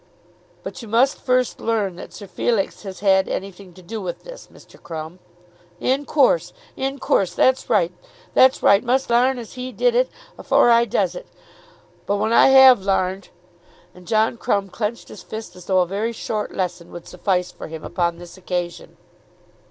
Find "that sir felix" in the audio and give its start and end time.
1.97-2.81